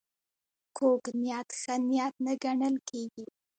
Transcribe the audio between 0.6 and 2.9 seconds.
کوږ نیت ښه نیت نه ګڼل